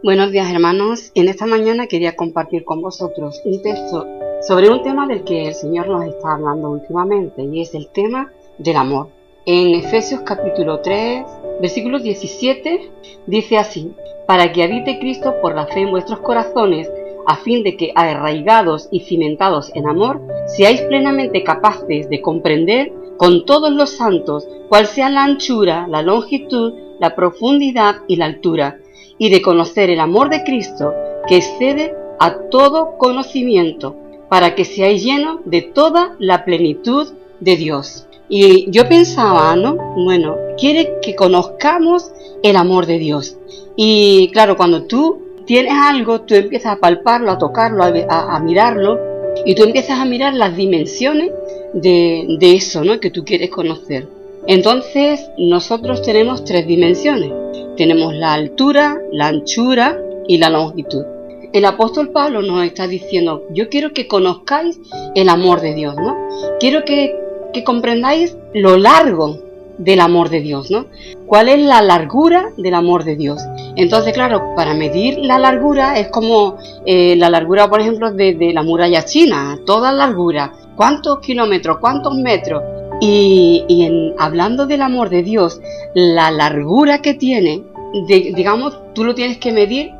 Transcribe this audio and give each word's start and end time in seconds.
Buenos 0.00 0.30
días 0.30 0.48
hermanos, 0.48 1.10
en 1.16 1.26
esta 1.26 1.44
mañana 1.44 1.88
quería 1.88 2.14
compartir 2.14 2.64
con 2.64 2.80
vosotros 2.80 3.42
un 3.44 3.60
texto 3.62 4.06
sobre 4.46 4.70
un 4.70 4.80
tema 4.84 5.08
del 5.08 5.24
que 5.24 5.48
el 5.48 5.54
Señor 5.54 5.88
nos 5.88 6.04
está 6.04 6.34
hablando 6.34 6.70
últimamente 6.70 7.42
y 7.42 7.62
es 7.62 7.74
el 7.74 7.88
tema 7.88 8.30
del 8.58 8.76
amor. 8.76 9.08
En 9.44 9.74
Efesios 9.74 10.20
capítulo 10.20 10.82
3, 10.82 11.24
versículo 11.60 11.98
17, 11.98 12.92
dice 13.26 13.56
así, 13.56 13.92
para 14.28 14.52
que 14.52 14.62
habite 14.62 15.00
Cristo 15.00 15.34
por 15.42 15.56
la 15.56 15.66
fe 15.66 15.80
en 15.80 15.90
vuestros 15.90 16.20
corazones, 16.20 16.88
a 17.26 17.34
fin 17.34 17.64
de 17.64 17.76
que, 17.76 17.90
arraigados 17.96 18.86
y 18.92 19.00
cimentados 19.00 19.72
en 19.74 19.88
amor, 19.88 20.20
seáis 20.46 20.80
plenamente 20.82 21.42
capaces 21.42 22.08
de 22.08 22.20
comprender 22.20 22.92
con 23.16 23.44
todos 23.44 23.72
los 23.72 23.90
santos 23.90 24.46
cuál 24.68 24.86
sea 24.86 25.10
la 25.10 25.24
anchura, 25.24 25.88
la 25.88 26.02
longitud, 26.02 26.72
la 27.00 27.16
profundidad 27.16 27.96
y 28.06 28.14
la 28.14 28.26
altura 28.26 28.78
y 29.18 29.30
de 29.30 29.42
conocer 29.42 29.90
el 29.90 30.00
amor 30.00 30.30
de 30.30 30.44
Cristo 30.44 30.94
que 31.26 31.36
excede 31.36 31.94
a 32.18 32.34
todo 32.50 32.96
conocimiento, 32.96 33.96
para 34.28 34.54
que 34.54 34.64
seáis 34.64 35.02
llenos 35.02 35.40
de 35.44 35.62
toda 35.62 36.14
la 36.18 36.44
plenitud 36.44 37.08
de 37.40 37.56
Dios. 37.56 38.06
Y 38.28 38.70
yo 38.70 38.88
pensaba, 38.88 39.56
¿no? 39.56 39.76
Bueno, 39.96 40.36
quiere 40.58 40.98
que 41.02 41.14
conozcamos 41.14 42.10
el 42.42 42.56
amor 42.56 42.86
de 42.86 42.98
Dios. 42.98 43.36
Y 43.76 44.30
claro, 44.32 44.56
cuando 44.56 44.82
tú 44.82 45.22
tienes 45.46 45.72
algo, 45.72 46.22
tú 46.22 46.34
empiezas 46.34 46.72
a 46.72 46.80
palparlo, 46.80 47.30
a 47.30 47.38
tocarlo, 47.38 47.84
a, 47.84 48.40
mirarlo, 48.40 48.98
y 49.46 49.54
tú 49.54 49.62
empiezas 49.62 49.98
a 49.98 50.04
mirar 50.04 50.34
las 50.34 50.56
dimensiones 50.56 51.30
de, 51.72 52.36
de 52.38 52.54
eso, 52.54 52.84
¿no? 52.84 53.00
Que 53.00 53.10
tú 53.10 53.24
quieres 53.24 53.48
conocer. 53.48 54.17
Entonces, 54.46 55.30
nosotros 55.36 56.02
tenemos 56.02 56.44
tres 56.44 56.66
dimensiones. 56.66 57.32
Tenemos 57.76 58.14
la 58.14 58.34
altura, 58.34 58.98
la 59.12 59.28
anchura 59.28 59.98
y 60.26 60.38
la 60.38 60.50
longitud. 60.50 61.04
El 61.52 61.64
apóstol 61.64 62.10
Pablo 62.10 62.42
nos 62.42 62.64
está 62.64 62.86
diciendo, 62.86 63.44
yo 63.50 63.70
quiero 63.70 63.92
que 63.92 64.06
conozcáis 64.06 64.78
el 65.14 65.30
amor 65.30 65.60
de 65.62 65.74
Dios, 65.74 65.96
¿no? 65.96 66.16
Quiero 66.60 66.84
que, 66.84 67.16
comprendáis 67.64 68.36
lo 68.54 68.76
largo 68.76 69.38
del 69.78 70.00
amor 70.00 70.28
de 70.28 70.40
Dios, 70.40 70.70
¿no? 70.70 70.86
¿Cuál 71.26 71.48
es 71.48 71.60
la 71.60 71.82
largura 71.82 72.50
del 72.56 72.74
amor 72.74 73.04
de 73.04 73.16
Dios? 73.16 73.42
Entonces, 73.76 74.12
claro, 74.12 74.54
para 74.54 74.74
medir 74.74 75.18
la 75.18 75.38
largura 75.38 75.98
es 75.98 76.08
como 76.08 76.58
eh, 76.84 77.16
la 77.16 77.30
largura, 77.30 77.68
por 77.68 77.80
ejemplo, 77.80 78.12
de, 78.12 78.52
la 78.52 78.62
muralla 78.62 79.04
china, 79.04 79.58
toda 79.66 79.90
largura. 79.90 80.52
¿Cuántos 80.76 81.20
kilómetros? 81.20 81.78
¿Cuántos 81.78 82.14
metros? 82.14 82.62
Y, 83.00 83.64
en, 83.68 84.14
hablando 84.18 84.66
del 84.66 84.82
amor 84.82 85.08
de 85.08 85.22
Dios, 85.22 85.60
la 85.94 86.30
largura 86.30 87.00
que 87.00 87.14
tiene, 87.14 87.62
digamos, 88.06 88.78
tú 88.94 89.04
lo 89.04 89.14
tienes 89.14 89.38
que 89.38 89.52
medir 89.52 89.92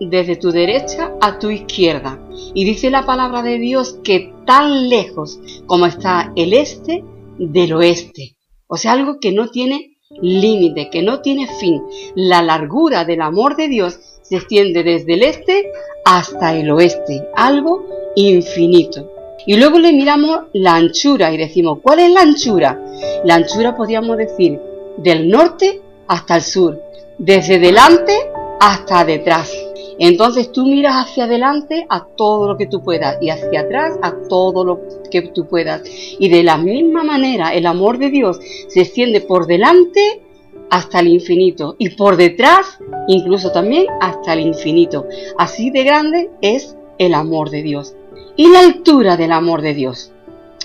desde 0.00 0.36
tu 0.36 0.50
derecha 0.50 1.12
a 1.20 1.38
tu 1.38 1.50
izquierda. 1.50 2.18
Y 2.54 2.64
dice 2.64 2.90
la 2.90 3.06
palabra 3.06 3.42
de 3.42 3.58
Dios 3.58 3.98
que 4.04 4.32
tan 4.46 4.88
lejos 4.88 5.38
como 5.66 5.86
está 5.86 6.32
el 6.36 6.52
este 6.52 7.04
del 7.38 7.72
oeste. 7.72 8.36
O 8.66 8.76
sea, 8.76 8.92
algo 8.92 9.18
que 9.20 9.32
no 9.32 9.48
tiene 9.48 9.92
límite, 10.20 10.90
que 10.90 11.02
no 11.02 11.20
tiene 11.20 11.46
fin. 11.58 11.82
La 12.14 12.42
largura 12.42 13.04
del 13.04 13.22
amor 13.22 13.56
de 13.56 13.68
Dios 13.68 13.98
se 14.22 14.36
extiende 14.36 14.82
desde 14.82 15.14
el 15.14 15.22
este 15.22 15.70
hasta 16.04 16.56
el 16.56 16.70
oeste, 16.70 17.26
algo 17.34 17.86
infinito. 18.16 19.11
Y 19.46 19.56
luego 19.56 19.78
le 19.78 19.92
miramos 19.92 20.42
la 20.52 20.74
anchura 20.74 21.32
y 21.32 21.36
decimos, 21.36 21.78
¿cuál 21.82 22.00
es 22.00 22.10
la 22.12 22.20
anchura? 22.20 22.80
La 23.24 23.34
anchura 23.34 23.76
podríamos 23.76 24.16
decir 24.16 24.60
del 24.96 25.28
norte 25.28 25.80
hasta 26.06 26.36
el 26.36 26.42
sur, 26.42 26.80
desde 27.18 27.58
delante 27.58 28.12
hasta 28.60 29.04
detrás. 29.04 29.52
Entonces 29.98 30.50
tú 30.52 30.66
miras 30.66 30.94
hacia 30.96 31.24
adelante 31.24 31.86
a 31.88 32.06
todo 32.16 32.48
lo 32.48 32.56
que 32.56 32.66
tú 32.66 32.82
puedas 32.82 33.18
y 33.20 33.30
hacia 33.30 33.60
atrás 33.60 33.98
a 34.02 34.14
todo 34.28 34.64
lo 34.64 34.80
que 35.10 35.22
tú 35.22 35.46
puedas. 35.46 35.82
Y 36.18 36.28
de 36.28 36.42
la 36.42 36.56
misma 36.56 37.04
manera 37.04 37.52
el 37.54 37.66
amor 37.66 37.98
de 37.98 38.10
Dios 38.10 38.38
se 38.68 38.80
extiende 38.80 39.20
por 39.20 39.46
delante 39.46 40.22
hasta 40.70 41.00
el 41.00 41.08
infinito 41.08 41.76
y 41.78 41.90
por 41.90 42.16
detrás 42.16 42.78
incluso 43.06 43.52
también 43.52 43.86
hasta 44.00 44.32
el 44.32 44.40
infinito. 44.40 45.06
Así 45.38 45.70
de 45.70 45.84
grande 45.84 46.30
es 46.40 46.76
el 47.06 47.14
amor 47.14 47.50
de 47.50 47.62
Dios 47.62 47.94
y 48.36 48.48
la 48.48 48.60
altura 48.60 49.16
del 49.16 49.32
amor 49.32 49.62
de 49.62 49.74
Dios. 49.74 50.12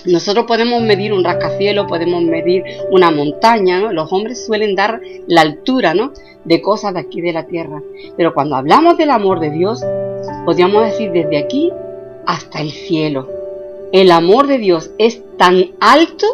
Nosotros 0.04 0.46
podemos 0.46 0.80
medir 0.80 1.12
un 1.12 1.24
rascacielos, 1.24 1.86
podemos 1.86 2.22
medir 2.22 2.62
una 2.90 3.10
montaña, 3.10 3.92
los 3.92 4.12
hombres 4.12 4.46
suelen 4.46 4.76
dar 4.76 5.00
la 5.26 5.40
altura 5.40 5.92
¿no? 5.92 6.12
de 6.44 6.62
cosas 6.62 6.94
de 6.94 7.00
aquí 7.00 7.20
de 7.20 7.32
la 7.32 7.46
tierra. 7.46 7.82
Pero 8.16 8.32
cuando 8.32 8.54
hablamos 8.54 8.96
del 8.96 9.10
amor 9.10 9.40
de 9.40 9.50
Dios, 9.50 9.84
podríamos 10.44 10.84
decir 10.84 11.10
desde 11.10 11.38
aquí 11.38 11.72
hasta 12.26 12.60
el 12.60 12.70
cielo. 12.70 13.28
El 13.92 14.12
amor 14.12 14.46
de 14.46 14.58
Dios 14.58 14.92
es 14.98 15.20
tan 15.36 15.72
alto 15.80 16.26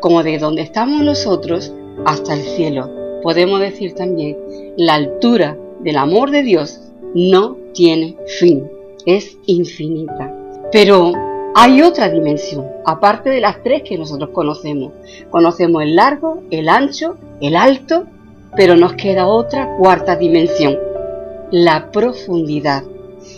como 0.00 0.22
de 0.22 0.38
donde 0.38 0.62
estamos 0.62 1.02
nosotros 1.02 1.72
hasta 2.04 2.34
el 2.34 2.40
cielo. 2.40 2.90
Podemos 3.22 3.60
decir 3.60 3.94
también, 3.94 4.36
la 4.76 4.94
altura 4.94 5.56
del 5.80 5.96
amor 5.96 6.30
de 6.30 6.42
Dios 6.42 6.80
no 7.14 7.56
tiene 7.74 8.16
fin, 8.38 8.68
es 9.06 9.38
infinita. 9.46 10.32
Pero 10.72 11.12
hay 11.56 11.82
otra 11.82 12.08
dimensión, 12.08 12.66
aparte 12.84 13.30
de 13.30 13.40
las 13.40 13.62
tres 13.62 13.82
que 13.82 13.96
nosotros 13.96 14.30
conocemos. 14.30 14.92
Conocemos 15.30 15.82
el 15.82 15.94
largo, 15.94 16.42
el 16.50 16.68
ancho, 16.68 17.16
el 17.40 17.54
alto, 17.54 18.06
pero 18.56 18.76
nos 18.76 18.94
queda 18.94 19.28
otra 19.28 19.76
cuarta 19.76 20.16
dimensión, 20.16 20.76
la 21.52 21.92
profundidad. 21.92 22.82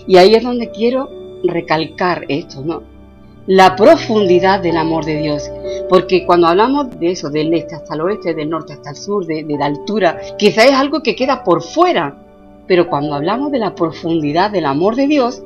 Y 0.06 0.16
ahí 0.16 0.34
es 0.34 0.42
donde 0.42 0.70
quiero 0.70 1.10
recalcar 1.44 2.24
esto, 2.28 2.62
¿no? 2.64 2.82
La 3.46 3.76
profundidad 3.76 4.60
del 4.60 4.76
amor 4.76 5.04
de 5.04 5.18
Dios. 5.18 5.50
Porque 5.88 6.24
cuando 6.26 6.48
hablamos 6.48 6.98
de 6.98 7.10
eso, 7.10 7.30
del 7.30 7.52
este 7.54 7.74
hasta 7.74 7.94
el 7.94 8.00
oeste, 8.00 8.34
del 8.34 8.50
norte 8.50 8.72
hasta 8.72 8.90
el 8.90 8.96
sur, 8.96 9.26
de, 9.26 9.44
de 9.44 9.58
la 9.58 9.66
altura, 9.66 10.18
quizá 10.38 10.64
es 10.64 10.72
algo 10.72 11.02
que 11.02 11.14
queda 11.14 11.44
por 11.44 11.62
fuera. 11.62 12.16
Pero 12.66 12.88
cuando 12.88 13.14
hablamos 13.14 13.52
de 13.52 13.58
la 13.58 13.74
profundidad 13.74 14.50
del 14.50 14.64
amor 14.64 14.96
de 14.96 15.06
Dios, 15.06 15.42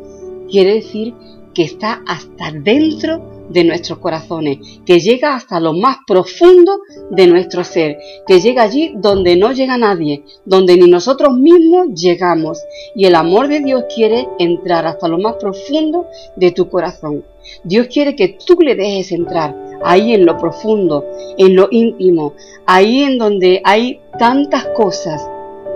quiere 0.51 0.75
decir 0.75 1.15
que 1.55 1.63
está 1.65 2.03
hasta 2.07 2.53
dentro 2.53 3.41
de 3.51 3.65
nuestros 3.65 3.99
corazones, 3.99 4.59
que 4.87 5.01
llega 5.01 5.35
hasta 5.35 5.61
lo 5.61 5.73
más 5.73 5.99
profundo 6.07 6.81
de 7.11 7.27
nuestro 7.27 7.65
ser, 7.65 7.99
que 8.27 8.41
llega 8.41 8.63
allí 8.63 8.93
donde 8.97 9.37
no 9.37 9.53
llega 9.53 9.77
nadie, 9.77 10.25
donde 10.45 10.77
ni 10.77 10.89
nosotros 10.89 11.35
mismos 11.35 11.89
llegamos. 11.95 12.61
Y 12.95 13.07
el 13.07 13.17
amor 13.17 13.49
de 13.49 13.61
Dios 13.61 13.85
quiere 13.95 14.29
entrar 14.39 14.87
hasta 14.87 15.09
lo 15.09 15.19
más 15.19 15.35
profundo 15.35 16.07
de 16.37 16.53
tu 16.53 16.69
corazón. 16.69 17.25
Dios 17.65 17.89
quiere 17.89 18.15
que 18.15 18.39
tú 18.47 18.57
le 18.61 18.77
dejes 18.77 19.13
entrar 19.13 19.57
ahí 19.83 20.15
en 20.15 20.27
lo 20.27 20.39
profundo, 20.39 21.05
en 21.37 21.57
lo 21.57 21.69
íntimo, 21.71 22.35
ahí 22.67 23.03
en 23.03 23.19
donde 23.19 23.61
hay 23.65 24.01
tantas 24.19 24.67
cosas 24.77 25.29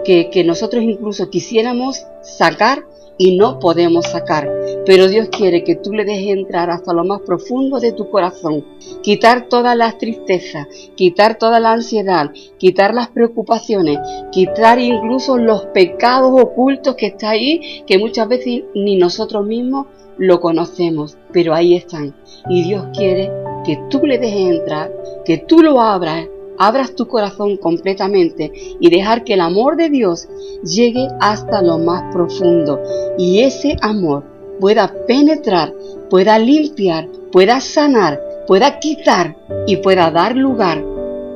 que, 0.05 0.31
que 0.31 0.45
nosotros 0.45 0.85
incluso 0.85 1.31
quisiéramos 1.31 2.05
sacar 2.23 2.85
y 3.19 3.37
no 3.37 3.59
podemos 3.59 4.07
sacar. 4.07 4.51
Pero 4.87 5.09
Dios 5.09 5.29
quiere 5.31 5.65
que 5.65 5.77
tú 5.77 5.93
le 5.93 6.05
dejes 6.05 6.37
entrar 6.37 6.71
hasta 6.71 6.93
lo 6.93 7.05
más 7.05 7.21
profundo 7.23 7.81
de 7.81 7.93
tu 7.93 8.11
corazón, 8.11 8.65
quitar 9.03 9.49
todas 9.49 9.77
las 9.77 9.99
tristezas, 9.99 10.67
quitar 10.97 11.39
toda 11.39 11.61
la 11.61 11.73
ansiedad, 11.73 12.31
quitar 12.59 12.95
las 12.95 13.09
preocupaciones, 13.09 13.99
quitar 14.33 14.79
incluso 14.79 15.39
los 15.39 15.67
pecados 15.67 16.33
ocultos 16.41 16.97
que 16.97 17.07
está 17.07 17.31
ahí, 17.31 17.83
que 17.87 17.99
muchas 17.99 18.29
veces 18.29 18.65
ni 18.75 18.97
nosotros 18.97 19.47
mismos 19.47 19.87
lo 20.19 20.41
conocemos, 20.41 21.17
pero 21.33 21.55
ahí 21.55 21.75
están. 21.75 22.15
Y 22.49 22.63
Dios 22.63 22.87
quiere 22.97 23.31
que 23.65 23.81
tú 23.91 24.07
le 24.07 24.19
dejes 24.19 24.59
entrar, 24.59 24.93
que 25.25 25.39
tú 25.39 25.63
lo 25.63 25.81
abras 25.81 26.27
abras 26.59 26.95
tu 26.95 27.07
corazón 27.07 27.57
completamente 27.57 28.53
y 28.81 28.91
dejar 28.91 29.25
que 29.25 29.35
el 29.35 29.41
amor 29.41 29.77
de 29.77 29.91
Dios 29.91 30.29
llegue 30.63 31.09
hasta 31.21 31.63
lo 31.63 31.79
más 31.79 32.13
profundo 32.13 32.81
y 33.19 33.41
ese 33.41 33.77
amor 33.81 34.25
pueda 34.61 34.95
penetrar, 35.07 35.75
pueda 36.11 36.39
limpiar, 36.39 37.09
pueda 37.33 37.61
sanar, 37.61 38.21
pueda 38.47 38.79
quitar 38.79 39.37
y 39.67 39.77
pueda 39.77 40.11
dar 40.11 40.37
lugar 40.37 40.85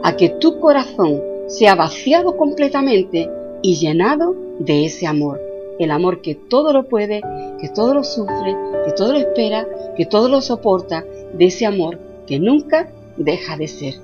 a 0.02 0.16
que 0.16 0.28
tu 0.28 0.60
corazón 0.60 1.20
sea 1.48 1.75
vaciado 1.75 2.37
completamente 2.37 3.28
y 3.62 3.75
llenado 3.75 4.34
de 4.58 4.84
ese 4.84 5.06
amor. 5.06 5.40
El 5.78 5.90
amor 5.90 6.22
que 6.22 6.34
todo 6.34 6.72
lo 6.72 6.88
puede, 6.88 7.20
que 7.60 7.69
todo 7.69 7.94
lo 7.94 8.04
sufre, 8.04 8.56
que 8.84 8.93
todo 8.93 9.12
lo 9.12 9.19
espera, 9.19 9.66
que 9.96 10.06
todo 10.06 10.28
lo 10.28 10.40
soporta, 10.40 11.04
de 11.32 11.46
ese 11.46 11.66
amor 11.66 11.98
que 12.26 12.38
nunca 12.38 12.90
deja 13.16 13.56
de 13.56 13.69
ser. 13.69 13.94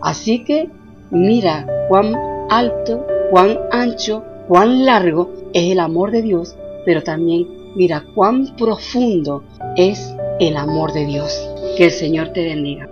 Así 0.00 0.44
que 0.44 0.68
mira 1.10 1.66
cuán 1.88 2.14
alto, 2.50 3.06
cuán 3.30 3.58
ancho, 3.70 4.22
cuán 4.48 4.84
largo 4.84 5.30
es 5.52 5.72
el 5.72 5.80
amor 5.80 6.10
de 6.10 6.22
Dios, 6.22 6.56
pero 6.84 7.02
también 7.02 7.46
mira 7.74 8.04
cuán 8.14 8.54
profundo 8.56 9.44
es 9.76 10.14
el 10.40 10.56
amor 10.56 10.92
de 10.92 11.06
Dios. 11.06 11.50
Que 11.76 11.86
el 11.86 11.90
Señor 11.90 12.28
te 12.28 12.44
bendiga. 12.44 12.88